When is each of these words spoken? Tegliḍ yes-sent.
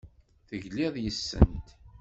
Tegliḍ 0.47 0.95
yes-sent. 1.03 1.67